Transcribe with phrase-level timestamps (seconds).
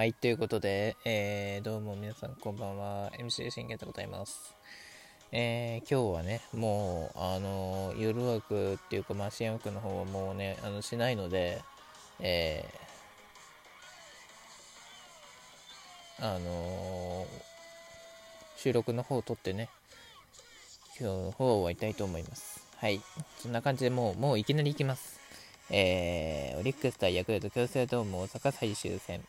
[0.00, 3.12] はい、ということで、えー、どうも皆さんこんばんは。
[3.18, 4.56] MC 信玄でございます。
[5.30, 11.60] えー、今日はね、もう、あの、夜枠っていうか、まあ、支援枠の方はもうね、あの、しないので、
[12.18, 17.26] えー、あの
[18.56, 19.68] 収録の方を撮ってね、
[20.98, 22.66] 今日の方は終わりたいと思います。
[22.78, 23.02] はい。
[23.36, 25.20] そんな感じでもう、もういきなり行きます。
[25.68, 29.20] えー、オリックス対ヤクルト京成ドーム大阪最終戦。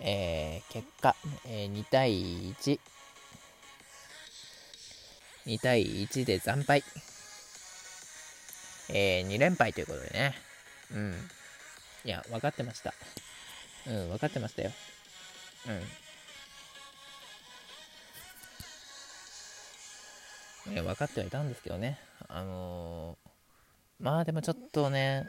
[0.00, 1.14] えー、結果、
[1.46, 2.12] えー、2対
[2.52, 2.80] 1。
[5.46, 6.82] 2対1で惨敗。
[8.88, 10.34] えー、2連敗ということでね。
[10.92, 11.14] うん。
[12.04, 12.94] いや、分かってました。
[13.86, 14.70] うん、分かってましたよ。
[20.66, 20.74] うん。
[20.74, 21.98] ね、分かってはいたんですけどね。
[22.28, 25.28] あのー、まあでもちょっとね、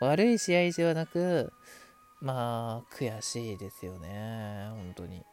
[0.00, 1.52] 悪い試合ではなく、
[2.22, 5.24] まあ、悔しいですよね、本当に。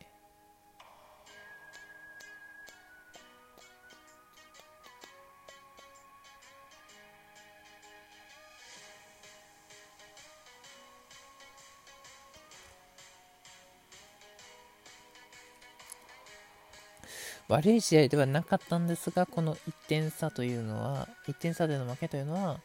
[17.47, 22.59] 悪い試合ではなかったんですが、この1点差というのは、1点差での負けというのは、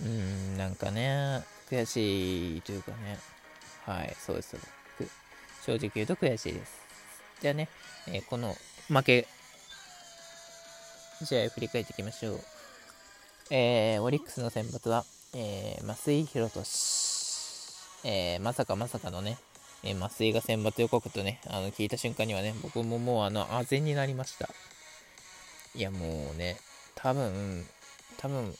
[0.00, 3.18] うーん、なんかね、悔しいというかね、
[3.86, 4.56] はい、そうです。
[5.64, 6.80] 正直言うと悔しいです。
[7.40, 7.68] じゃあね、
[8.08, 8.54] えー、この
[8.88, 9.28] 負け、
[11.24, 12.40] 試合を振り返っていきましょう。
[13.50, 16.96] えー、オリックスの先発は、えー、増井宏俊。
[18.04, 19.38] えー、まさかまさかのね、
[19.84, 24.48] えー、増井が選抜予告とね、あの、聞いた瞬間にはね、僕ももうあの、あぜになりました。
[25.76, 26.58] いや、もうね、
[26.96, 27.64] 多分、
[28.18, 28.52] 多分、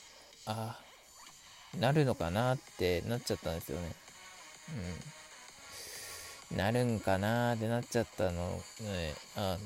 [0.46, 0.80] あ、
[1.76, 3.92] なるのかなってなっちゃったんですよね。
[4.70, 5.25] うん。
[6.54, 9.58] なるんかなーってなっちゃったの、ね、あの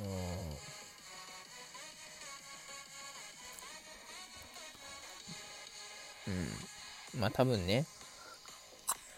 [6.27, 6.31] ー、
[7.15, 7.21] うん。
[7.21, 7.85] まあ多分ね、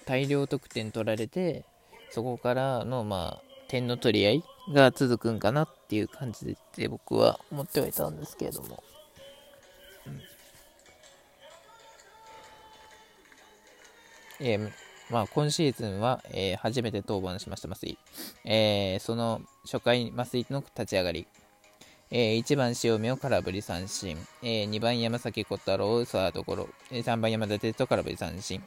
[0.05, 1.65] 大量得点取られて、
[2.11, 8.83] そこからの、まあ、点の取り合いが続くんかなっていう感じで僕は思ってはいたんですけれども。
[10.07, 10.21] うん
[14.41, 14.71] えー、
[15.13, 17.99] まあ、今シーズンは、えー、初めて登板しました、増井。
[18.47, 21.27] えー、その初回、増井の立ち上がり。
[22.11, 24.17] えー、1番塩見を空振り三振。
[24.43, 26.69] えー、2番山崎晃大朗をサードゴロ。
[26.91, 28.63] えー、3番山田哲人空振り三振。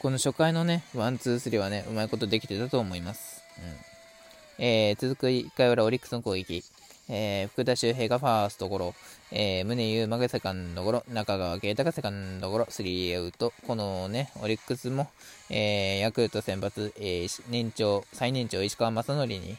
[0.00, 3.42] この初回のね、ワン、ツー、スリーはね、うまいことできてたと思います。
[3.56, 6.62] うんえー、続く1回裏、オリックスの攻撃。
[7.10, 8.94] えー、福田周平がファーストゴロ、
[9.32, 13.52] えー、宗佑磨がセカンドゴロ、中川圭太がセカンドゴロ、スリーアウト。
[13.66, 15.08] このね、オリックスも、
[15.48, 19.56] えー、ヤクルト先発、えー、年長、最年長石川雅規に、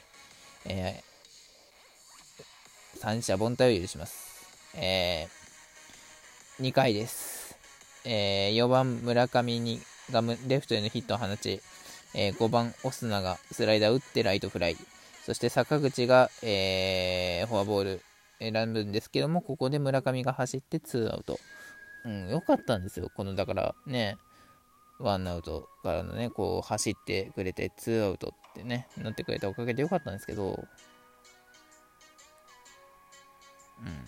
[0.65, 4.47] えー、三者凡退を許します。
[4.75, 7.57] えー、2回です。
[8.05, 11.61] えー、4番村上にがレフトへのヒットを放ち、
[12.13, 14.77] えー、5番オスナがスライダーを打ってライトフライ。
[15.29, 18.01] そして坂口が、えー、フォアボール
[18.39, 21.39] 選ぶんですけども、ここで村上が走ってツーアウト。
[22.03, 23.11] うん、良かったんですよ。
[23.15, 24.17] この、だからね、
[24.97, 30.65] ワンアウトからのね、こう走ってくれて、ツーアウトってね、なってくれたおかげで良かったんですけど、
[33.83, 34.05] うん。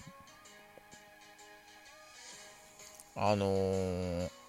[3.16, 4.41] あのー、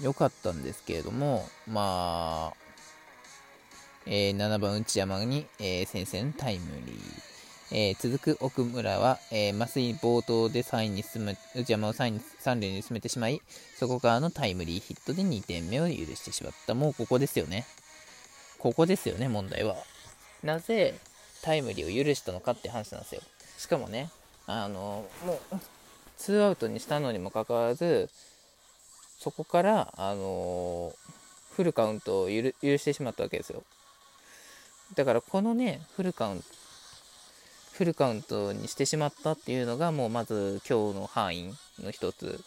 [0.00, 2.68] 良かったんですけれども、まあ、
[4.06, 7.28] えー、7番内山に、えー、先制のタイムリー。
[7.70, 13.42] えー、続く奥村は、えー、麻酔冒頭で3位に進む、内山を3位に3塁に進めてしまい、
[13.76, 16.74] そこからのタイムリーヒットで2点目を許してしまった。
[16.74, 17.66] もうここですよね。
[18.58, 19.76] ここですよね、問題は。
[20.42, 20.94] なぜ
[21.42, 23.20] タイムリーを許したのかって話なんですよ。
[23.58, 24.10] しかもね、
[24.46, 25.56] あの、もう、
[26.16, 28.08] ツーアウトにしたのにもかかわらず、
[29.18, 33.64] そこから、あのー、フルカウントを許してしまったわけですよ。
[34.94, 36.44] だからこのね、フルカウント、
[37.72, 42.40] フルカウントにしてしまったっていうのが、もうまず今日の範囲の一つ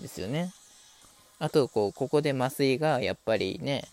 [0.00, 0.52] ですよね。
[1.38, 3.84] あと、こう、ここで麻酔がやっぱりね、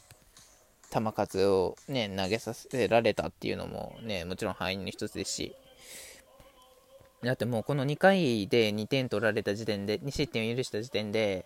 [0.92, 5.56] 球数をね、投げさせられたっていうのもね、もちろん範囲の一つですし、
[7.24, 11.46] だってもうこの2回で2点取られた時点で、2失点を許した時点で、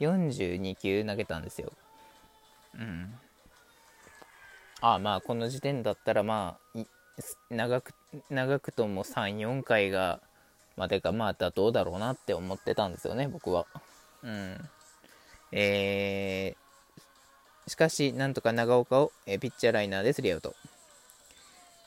[0.00, 1.72] 42球投げたんですよ。
[2.74, 3.14] うん。
[4.80, 6.78] あまあこの時点だったらまあ
[7.50, 7.92] 長く
[8.30, 10.20] 長くとも34回が
[10.76, 13.66] までかまあ妥当だろうなって思ってたんですよね僕は
[14.24, 14.56] うん
[15.52, 20.54] えー、しかしなんとか長岡を、えー、ピッチャーライナーでスリーアウト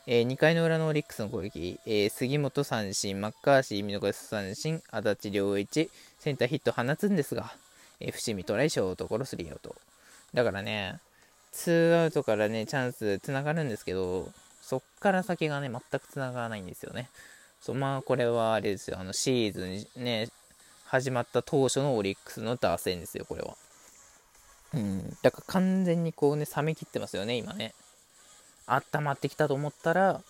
[0.08, 7.52] えー、2回の裏のオリックスの攻撃、えー、杉本三振、マッカーシー見逃し三振、足立良一、センターヒット放つんですが、
[8.00, 9.76] えー、伏見トライショートゴロスリーアウト。
[10.34, 11.00] だからね、
[11.52, 14.30] ツーアウトからね、チャンスつながるんですけど、
[14.62, 17.10] そっから先がね、全くつながらないんですよね。
[17.62, 20.30] そまあ、これはあれですよ、あのシーズンね、
[20.86, 23.56] 始まった当初のオリックスの打線ですよ、これは。
[24.74, 27.74] うん、だから完全にこうね、冷めきってますよね、今ね。
[28.68, 30.22] 温まってきたと思ったら、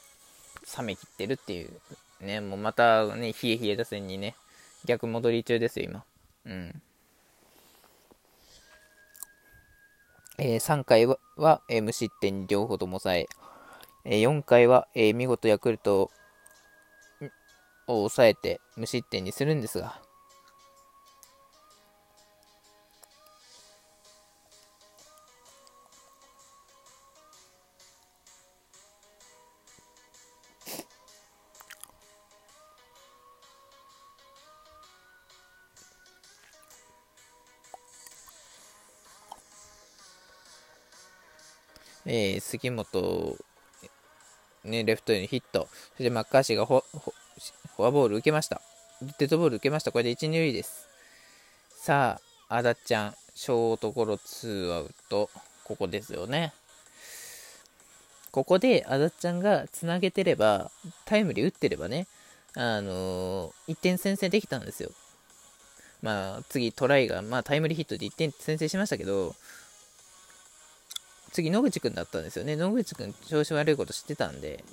[0.77, 1.71] 冷めきってるっていう。
[2.21, 4.35] ね、もうまたね、冷え冷え打線にね、
[4.85, 6.03] 逆戻り中ですよ、今。
[6.45, 6.81] うん。
[10.37, 13.29] えー、3回は、えー、無失点両方とも抑え、
[14.03, 16.11] えー、4回は、え見事ヤクルト
[17.87, 20.01] を抑えて無失点にするんですが、
[42.05, 43.37] えー、杉本、
[44.63, 48.61] ね、レフトへのヒット、そしてマッカーシーがフォアボール受けました。
[49.17, 49.91] デッドボール受けました。
[49.91, 50.87] これで1、2塁です。
[51.69, 52.19] さ
[52.49, 55.29] あ、あだちゃん、ショートゴロツーアウト、
[55.63, 56.53] ここですよね。
[58.31, 60.71] ここで、あだちゃんがつなげてれば、
[61.05, 62.07] タイムリー打ってればね、
[62.55, 64.91] あのー、1点先制できたんですよ。
[66.01, 69.35] まあ、次、トライが、まあ、タイムリーヒットで1点先制しましたけど、
[71.35, 72.55] 次野口くんだったんですよね。
[72.55, 74.63] 野口くん調子悪いこと知ってたんで、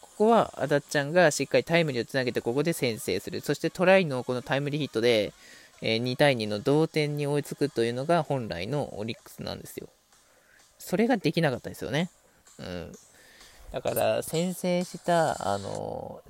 [0.00, 3.40] ここはあだっちゃんがしっかりタイムリーをつなげてここで先制する。
[3.40, 5.32] そしてトライのこのタイムリーヒットで、
[5.80, 9.88] えー、2対2の同点に追いつくというのが本来のオリックスなんですよ。
[10.80, 12.10] それができなかったですよね。
[12.58, 12.92] うん。
[13.70, 16.20] だから先制した、あの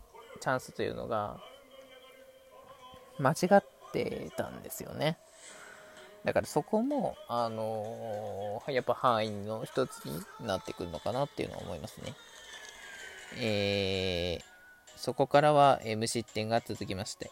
[0.43, 1.41] チャンスというのが
[3.19, 5.17] 間違ってたんですよね。
[6.25, 12.15] だからそこも、あのー、やっぱ範囲の一つになってくるのかなっていうのは思いますね。
[13.39, 14.43] えー、
[14.97, 17.31] そこからは、えー、無失点が続きまして、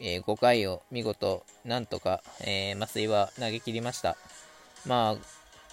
[0.00, 4.16] えー、5回を見事、なんとか、えー、麻酔は投げ切りました。
[4.86, 5.16] まあ、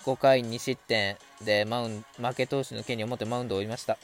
[0.03, 3.97] 5回2失点でマウン負け投手の権利を持ってマウンドを降りました。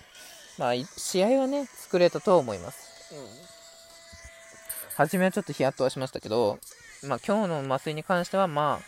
[0.59, 3.15] まあ、試合はね、作れたと思います。
[3.15, 3.25] うん、
[4.95, 6.59] 初めはちょっとヒヤッとはしましたけど、
[7.03, 8.85] まあ、今日の麻酔に関しては、まあ、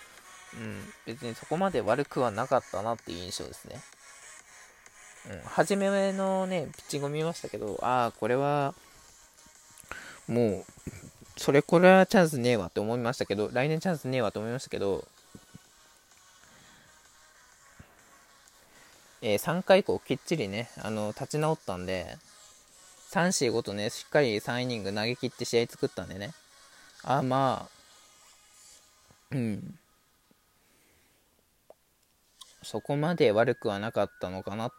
[0.56, 3.82] うん、別にそこまで悪くはなかったなっていう印象ですね。
[5.32, 8.74] うん、初めのね、ピッチングを見ましたけど、ああ、これは、
[10.28, 10.66] もう、
[11.38, 15.06] それこれはチャンスねえわって思いましたけど、来年チャンスねえわと思いましたけど、
[19.22, 22.18] えー、3回以降きっちりね、あの、立ち直ったんで、
[23.12, 26.32] 3、4、5とね、しっかり3イニング投げ切って試合作ったんでね、
[27.04, 27.79] あ、まあ、
[29.32, 29.80] うん。
[32.64, 34.72] そこまで悪くはなかったのかな、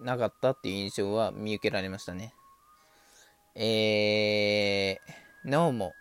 [0.00, 2.34] なかったっていう印象は見受けられましたね。
[3.54, 5.92] えー、なおも、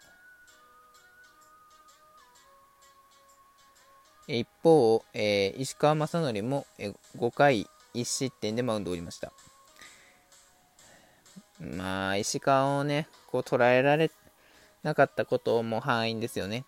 [4.28, 9.32] 一方、えー、石川雅則も、え5回1失点でマウンドを降りました。
[11.60, 14.12] まあ、石川をね、こう捉えられ
[14.84, 16.66] なかったことも範囲ですよね。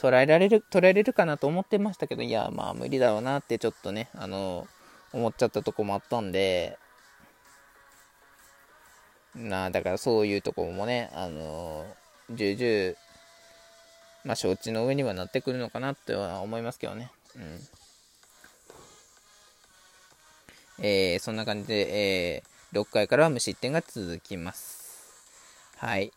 [0.00, 4.66] 捉えられる、捉えれるかなと思ってましたけど、いや、まあ無理だろうなってちょっとね、あの、
[5.12, 6.78] 思っちゃったとこもあったんで、
[9.34, 11.84] なあ、だからそういうとこもね、あの、
[12.30, 12.96] 重々、
[14.24, 17.10] まあ承知の上にはなってくるのかなっては思いますけどね。
[17.36, 17.60] うん。
[20.82, 24.80] えー、そんな感じで、えー、6回からは無失点が続きます。
[25.76, 26.10] はい。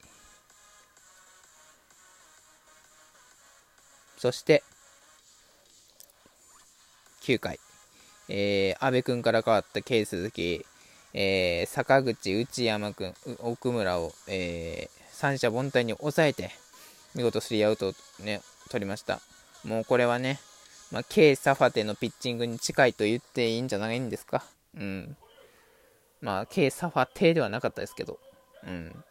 [4.24, 4.64] そして、
[7.24, 7.60] 9回、
[8.30, 10.66] えー、安部君から変わった K 鈴木、
[11.14, 16.52] えー、坂口、内山君、奥村を、えー、三者凡退に抑えて、
[17.16, 19.20] 見事スリーアウトね、取りました。
[19.66, 20.40] もうこれはね、
[20.90, 24.46] まあ、K サファテのピッチングに近いと言っていいんじゃないんですか？
[24.78, 25.18] うん。
[26.22, 28.22] まあ、K サファテではなかったですけど、
[28.66, 29.04] うん。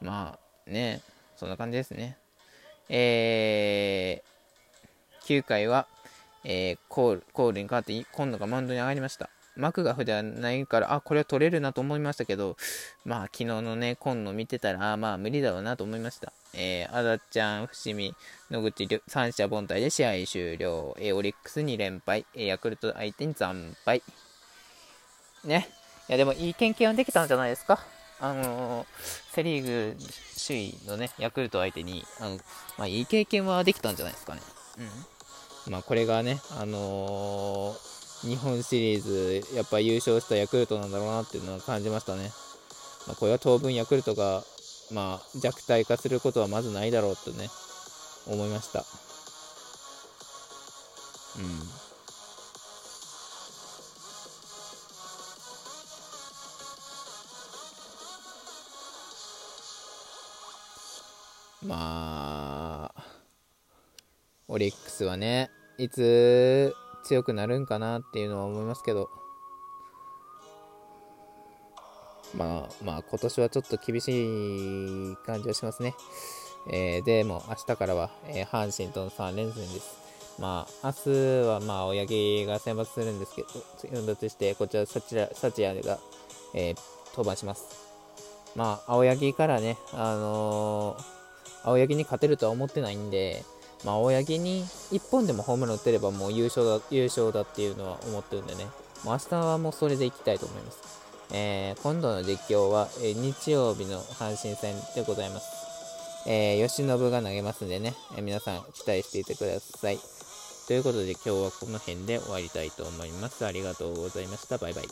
[0.00, 1.02] まあ、ね、
[1.36, 2.16] そんな感じですね。
[2.88, 4.23] え、
[5.24, 5.86] 9回は、
[6.44, 9.30] えー、コールコールに変わって今度がマウンドに上がりました。
[9.56, 12.56] マクガフではないから、あ、これは取れるなと思いましたけど、
[13.04, 16.32] まあ、昨日のね、今野見てたら、あまあ、無理だろうなと思いました。
[16.54, 18.14] えー、あだちゃん、伏見、
[18.50, 20.96] 野口、三者凡退で試合終了。
[20.98, 22.26] えー、オリックス2連敗。
[22.34, 24.02] えー、ヤクルト相手に惨敗。
[25.44, 25.68] ね。
[26.08, 27.80] いや、でもいい経験はできたんじゃないですか。
[28.20, 28.86] あのー、
[29.32, 29.96] セ・リーグ
[30.46, 32.38] 首位のね、ヤクルト相手に、あの
[32.76, 34.40] まあ、いい経験はできたんじゃないですかね。
[34.78, 35.13] うん。
[35.68, 42.30] まあ、これがね、あのー、日本シリーズ、やっぱ優勝したヤクルトなんだろうなっていうのは感じましたね。
[43.06, 44.42] まあ、これは当分ヤクルトが、
[44.92, 47.48] まあ、弱体化することはまずないだろうとね、
[48.26, 48.84] 思いました。
[51.38, 51.84] うん。
[61.68, 63.04] まあ、
[64.48, 69.10] オリックスはね、いつ強くなるんかなっていうのは思いますけど、
[72.36, 75.94] まあまあ今年はちょっと厳しい感じはしますね。
[76.70, 79.96] えー、でも明日からは、えー、阪神との3連戦です。
[80.40, 85.98] まあ明日はまあ青柳が選抜するんですけど、選抜して、こちらサチサチアが、
[86.54, 86.76] えー、
[87.10, 87.64] 登板します。
[88.56, 91.14] まあ青柳からね、あのー
[91.64, 93.42] 青柳に勝てるとは思ってないんで、
[93.84, 98.64] まあ、青柳に1本でもホームラン打てればもう優勝だ優勝だっていうのは思ってるんでね、
[99.04, 101.04] もう明日はもうそれでいきたいと思います。
[101.32, 105.64] えー、今度の実況は、えー、日曜日の阪神戦でございます。
[106.26, 109.98] えー、吉信が投げますんでね、え皆さん期待していてください。
[110.66, 113.44] ということで今日はこの辺で終わりたいと思います。
[113.44, 114.56] ありがとうございました。
[114.56, 114.84] バイバイ。